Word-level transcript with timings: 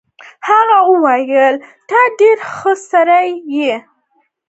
هغه 0.47 0.77
وویل 0.91 1.55
ته 1.89 1.99
ډېر 2.19 2.37
ښه 2.53 2.73
سړی 2.89 3.27
یې. 3.55 3.75